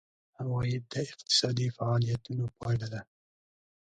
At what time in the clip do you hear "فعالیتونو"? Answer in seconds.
1.77-2.45